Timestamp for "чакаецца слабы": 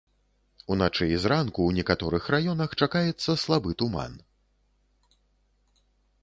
2.83-3.77